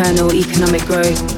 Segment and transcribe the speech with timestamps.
[0.00, 1.29] green, eternal economic growth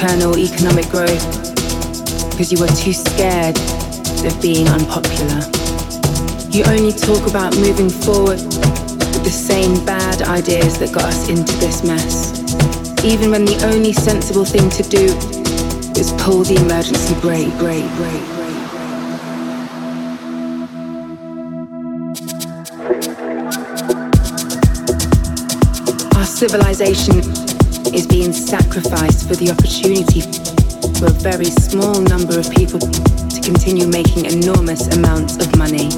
[0.00, 1.24] green, eternal economic growth
[2.30, 3.56] because you are too scared
[4.24, 5.40] of being unpopular.
[6.50, 11.52] You only talk about moving forward with the same bad ideas that got us into
[11.58, 12.32] this mess,
[13.04, 15.04] even when the only sensible thing to do
[15.98, 18.22] is pull the emergency brake, brake, brake.
[26.16, 27.49] Our civilization
[28.00, 30.22] is being sacrificed for the opportunity
[30.98, 35.92] for a very small number of people to continue making enormous amounts of money.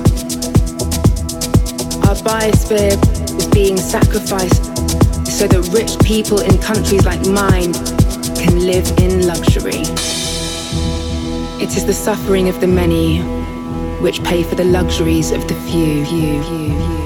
[2.02, 2.98] Our biosphere
[3.38, 4.64] is being sacrificed
[5.30, 7.72] so that rich people in countries like mine
[8.34, 9.86] can live in luxury.
[11.62, 13.20] It is the suffering of the many
[14.02, 16.04] which pay for the luxuries of the few.
[16.04, 17.01] few, few, few.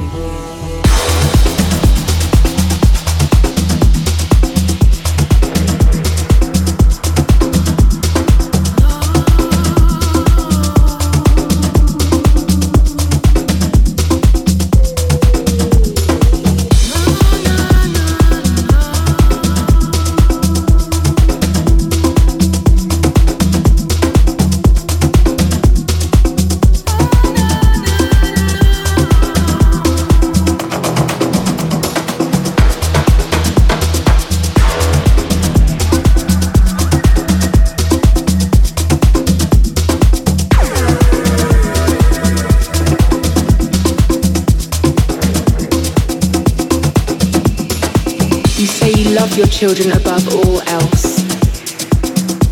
[49.57, 51.17] Children above all else.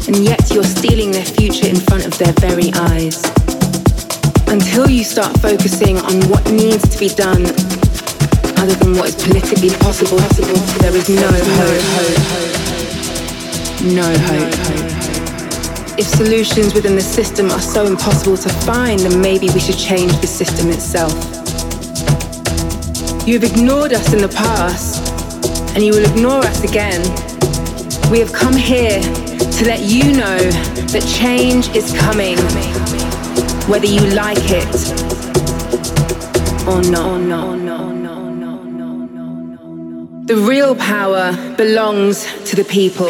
[0.09, 3.23] And yet you're stealing their future in front of their very eyes.
[4.49, 7.45] Until you start focusing on what needs to be done,
[8.57, 10.17] other than what is politically possible,
[10.81, 11.29] there is no
[11.61, 11.85] hope.
[13.85, 14.55] No hope.
[15.99, 20.17] If solutions within the system are so impossible to find, then maybe we should change
[20.23, 21.13] the system itself.
[23.29, 25.04] You've ignored us in the past
[25.75, 27.03] and you will ignore us again.
[28.11, 30.39] We have come here to let you know
[30.93, 32.39] that change is coming,
[33.68, 34.75] whether you like it
[36.68, 37.14] or not.
[40.27, 43.09] The real power belongs to the people.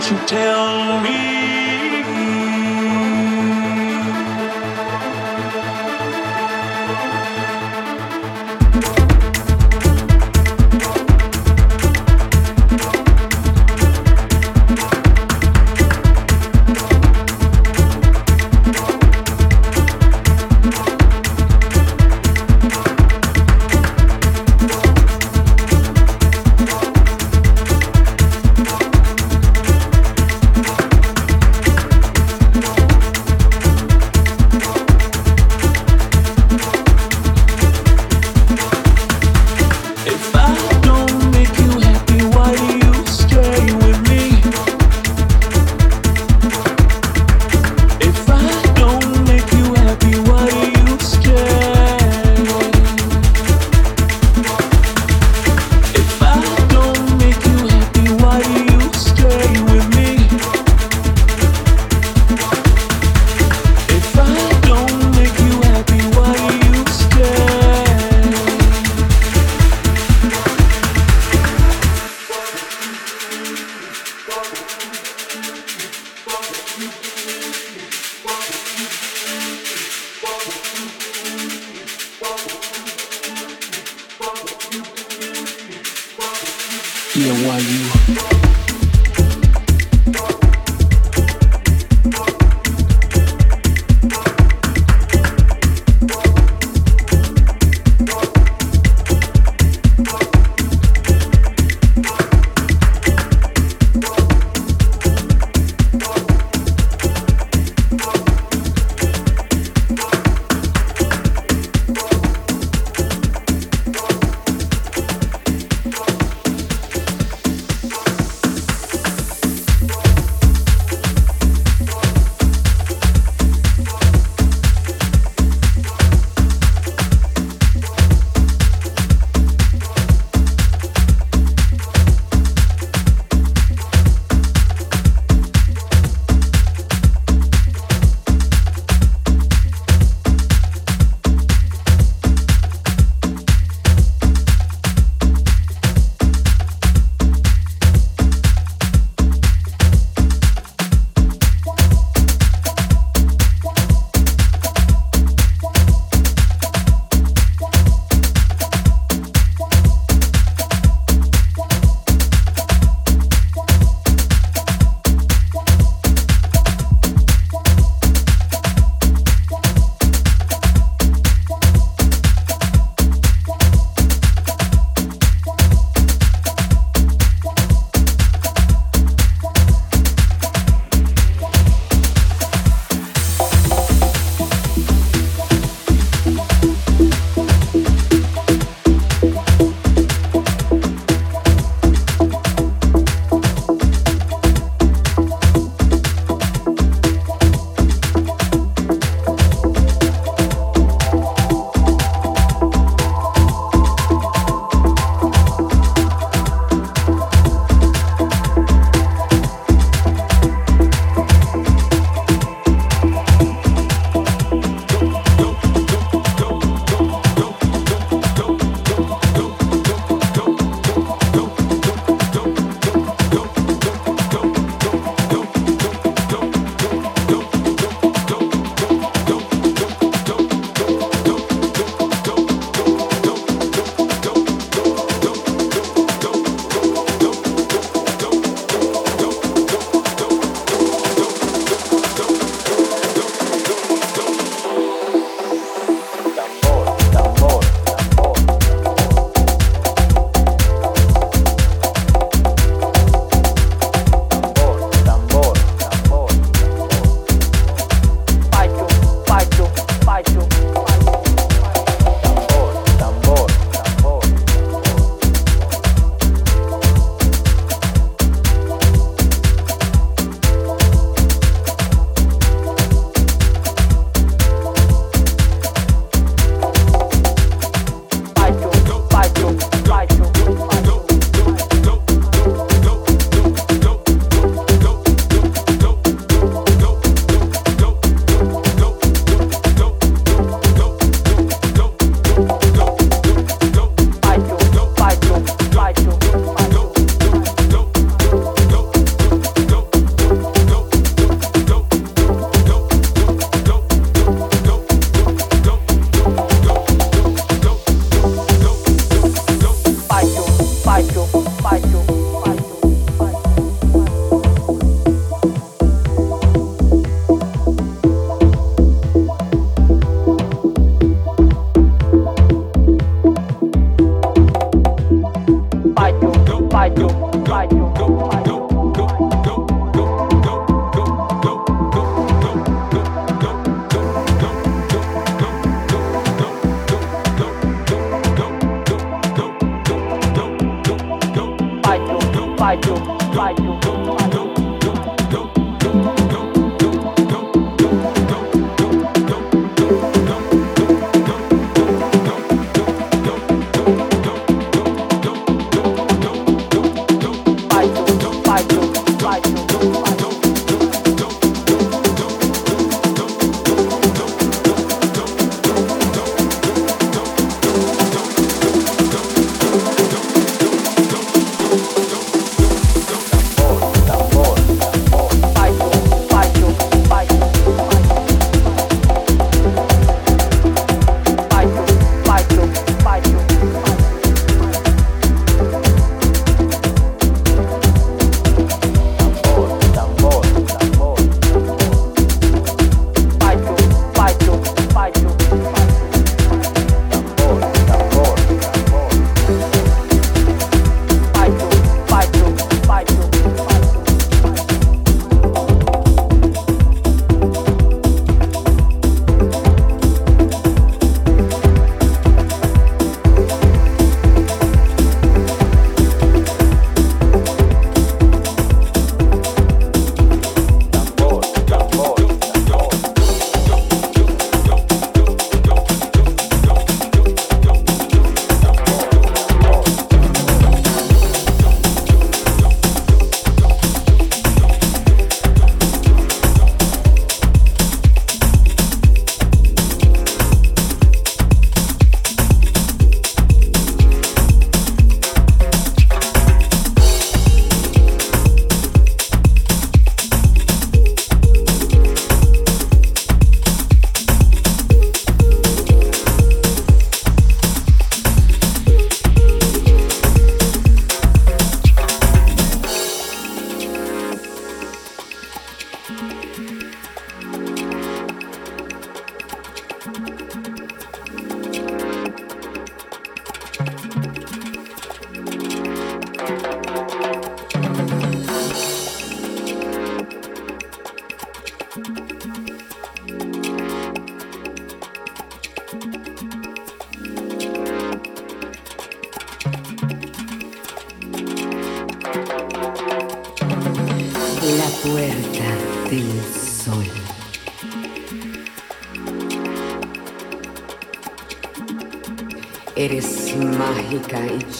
[0.00, 1.39] Won't you tell me?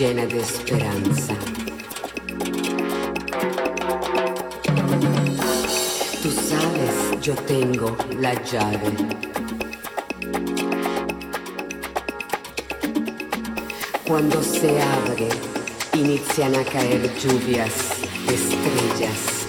[0.00, 1.34] Llena de esperanza.
[6.22, 8.96] Tú sabes, yo tengo la llave.
[14.08, 15.28] Cuando se abre,
[15.92, 17.74] inician a caer lluvias,
[18.26, 19.39] estrellas.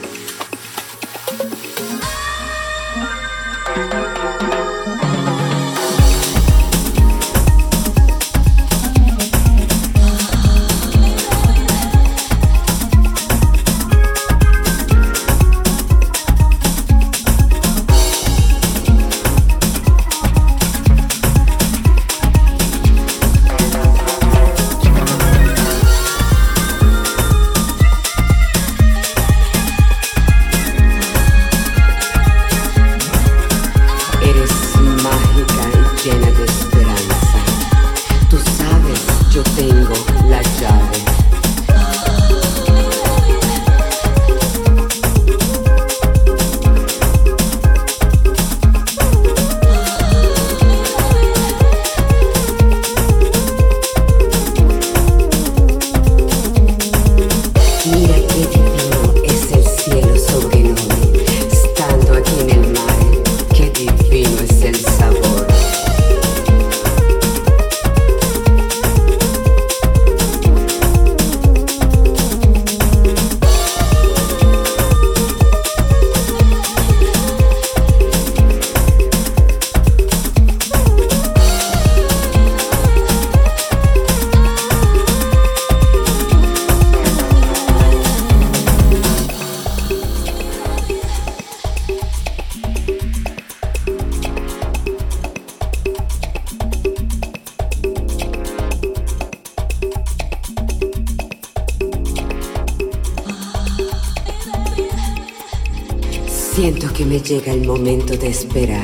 [107.32, 108.81] Llega el momento de esperar.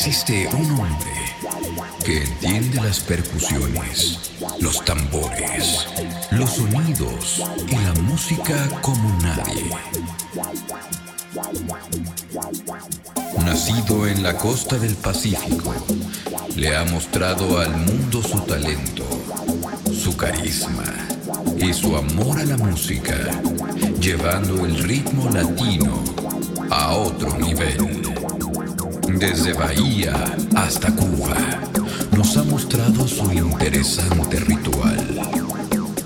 [0.00, 1.12] Existe un hombre
[2.02, 5.86] que entiende las percusiones, los tambores,
[6.30, 9.70] los sonidos y la música como nadie.
[13.44, 15.74] Nacido en la costa del Pacífico,
[16.56, 19.04] le ha mostrado al mundo su talento,
[19.92, 20.94] su carisma
[21.58, 23.18] y su amor a la música,
[24.00, 26.02] llevando el ritmo latino
[26.70, 27.89] a otro nivel.
[29.20, 30.14] Desde Bahía
[30.56, 31.36] hasta Cuba,
[32.16, 35.20] nos ha mostrado su interesante ritual.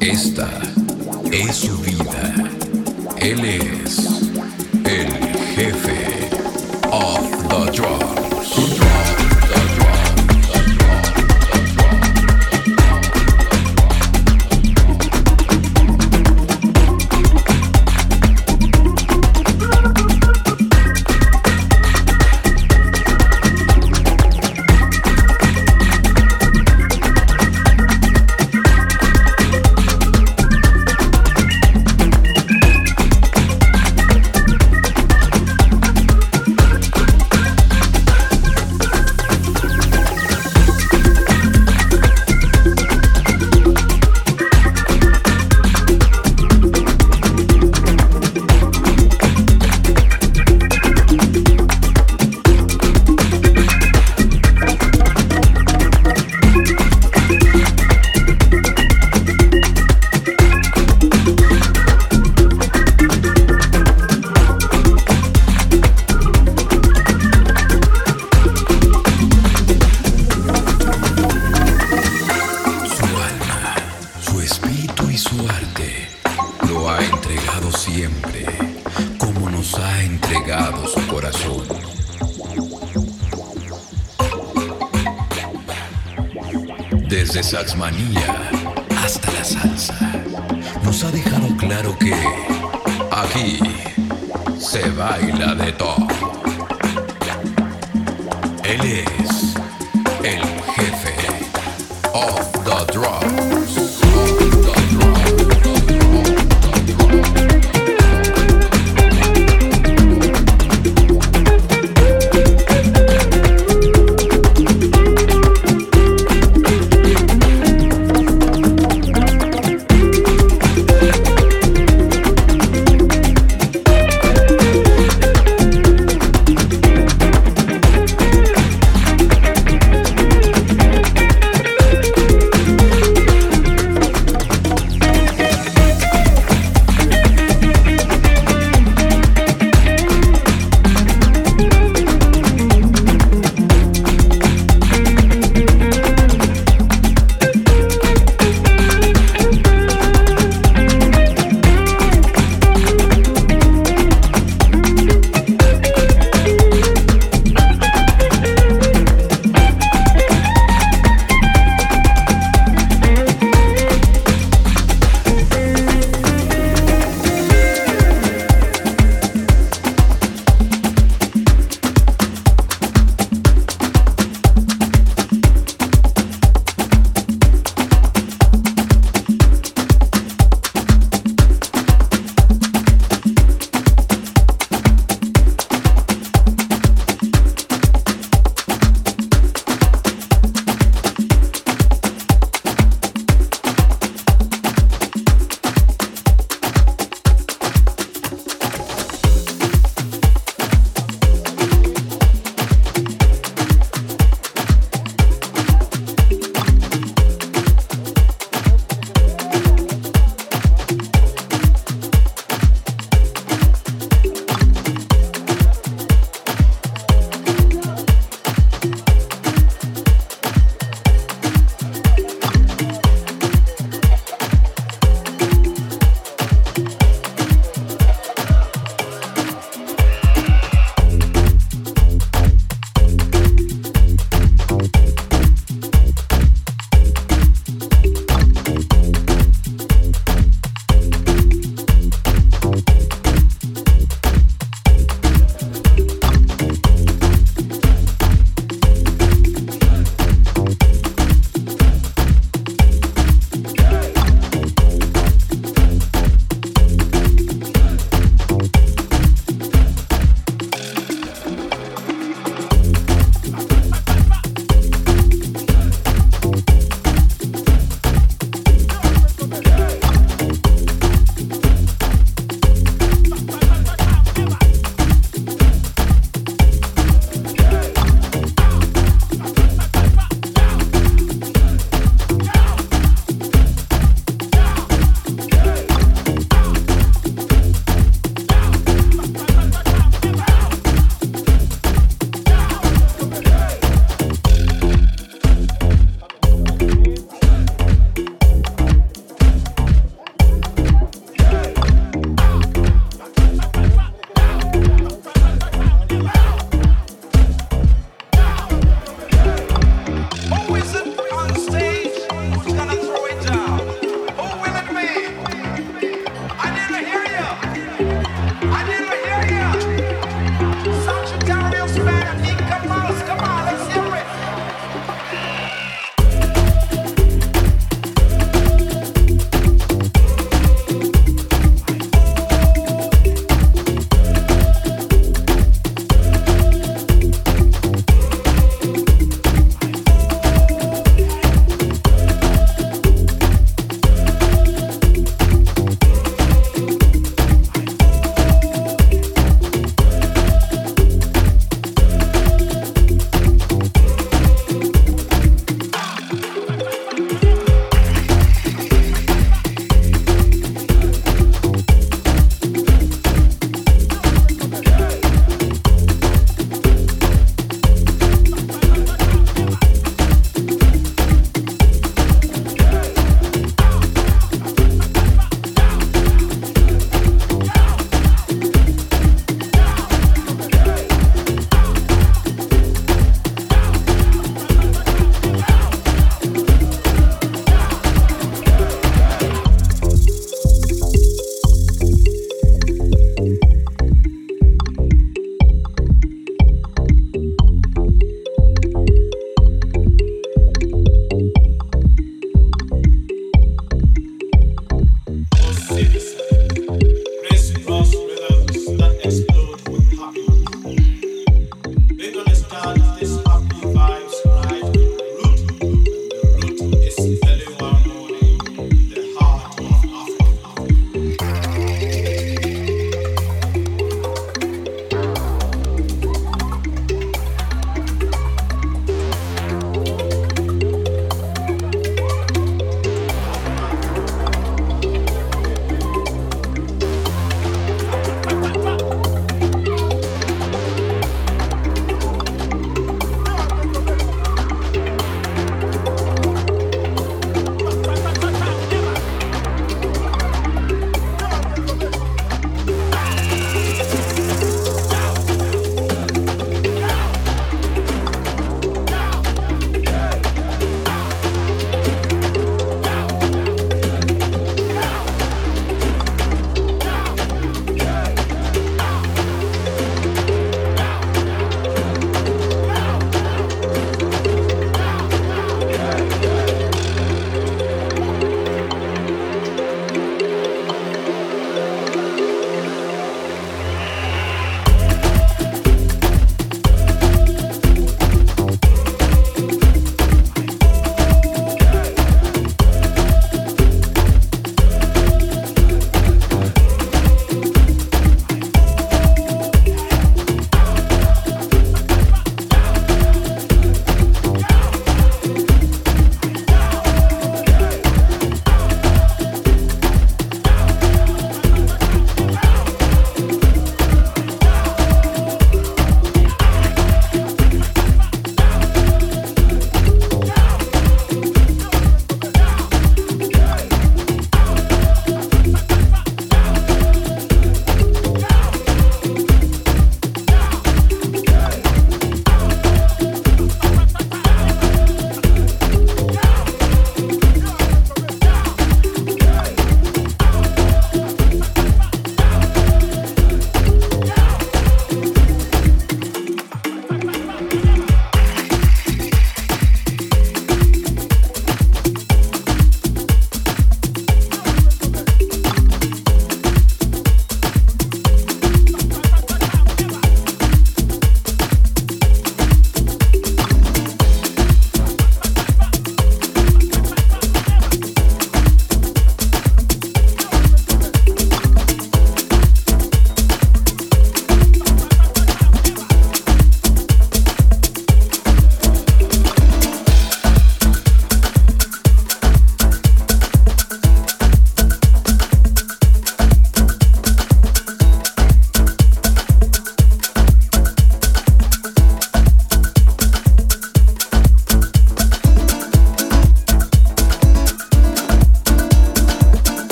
[0.00, 0.48] Esta
[1.30, 2.34] es su vida.
[3.18, 3.98] Él es
[4.86, 5.12] el
[5.54, 6.30] jefe
[6.90, 8.91] of the drums.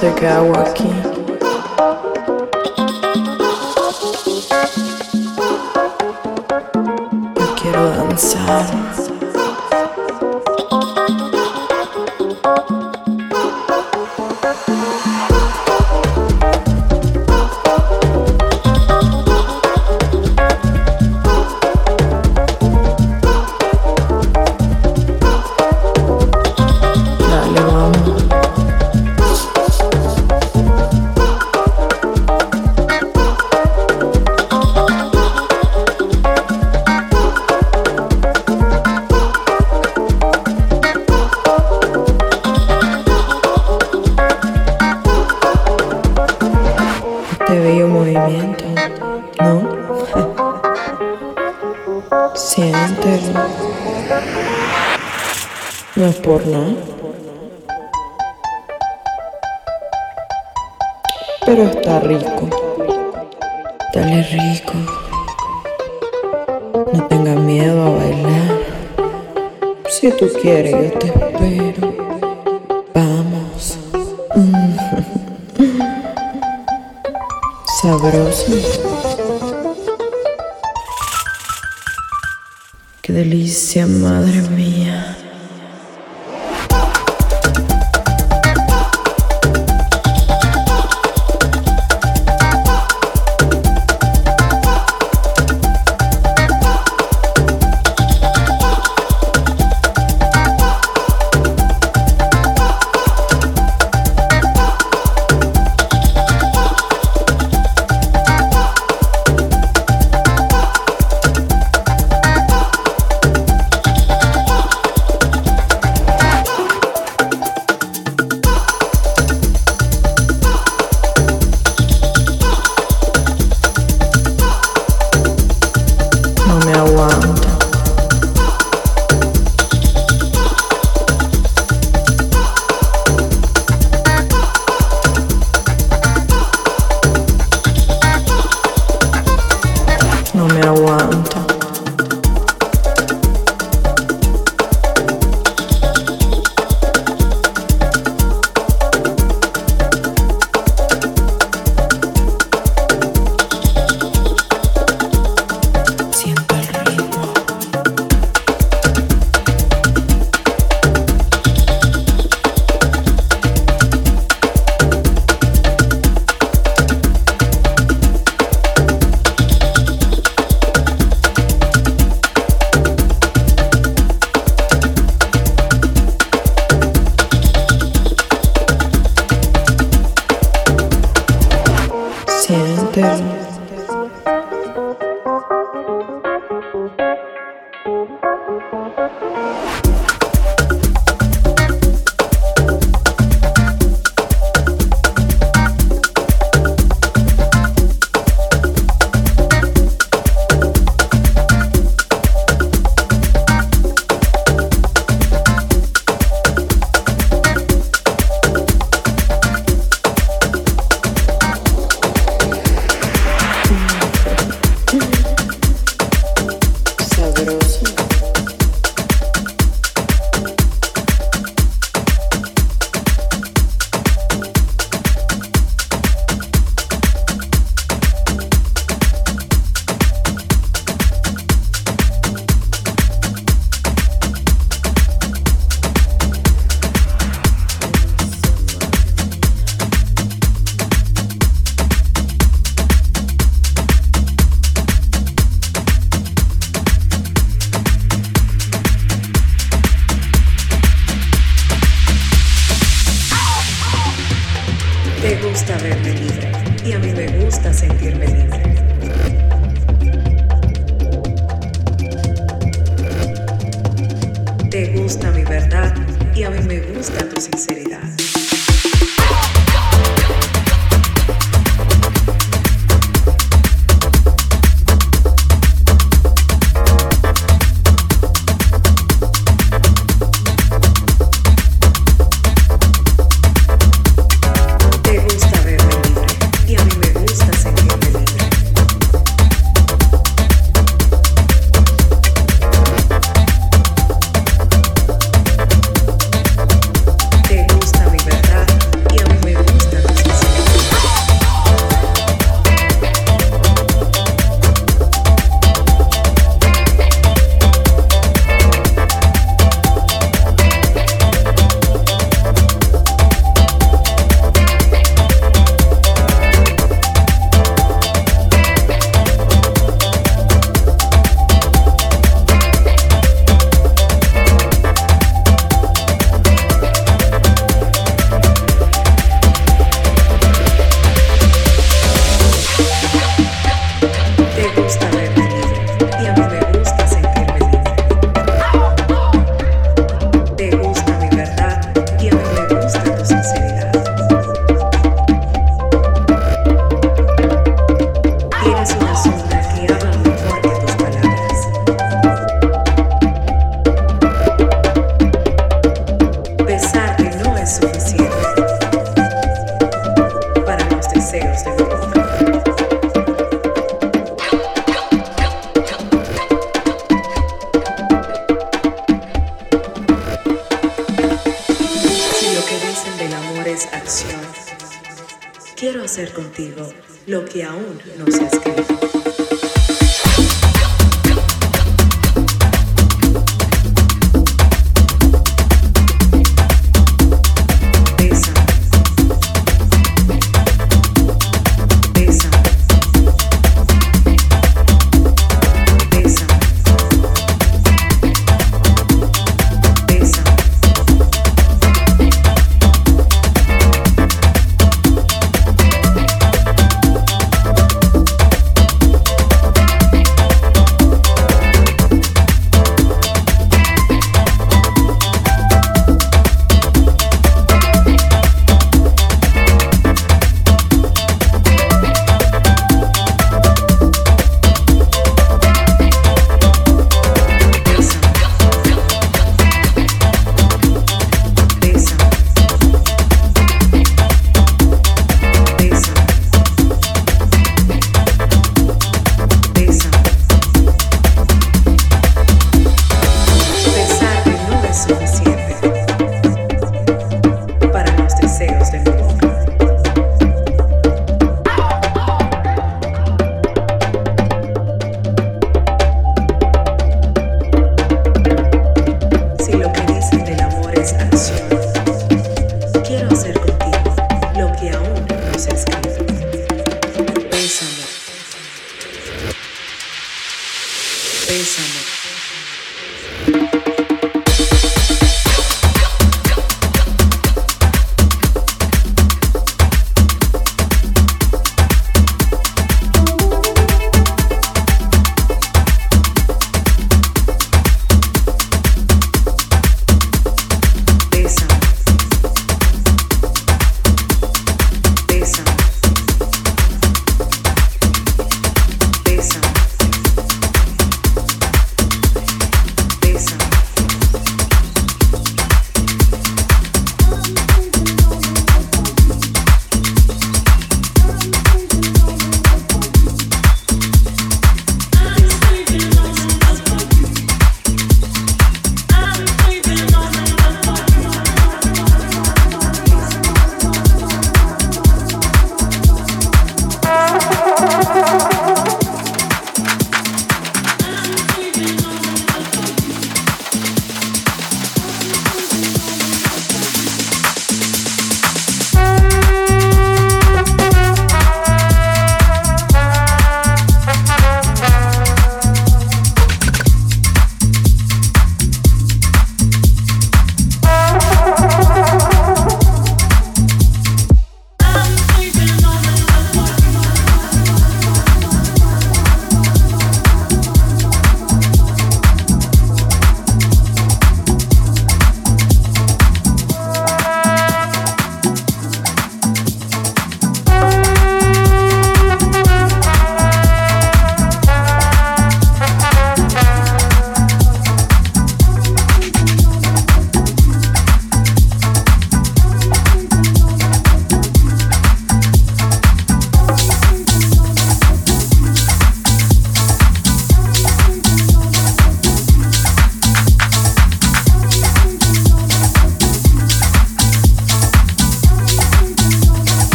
[0.00, 1.07] música working.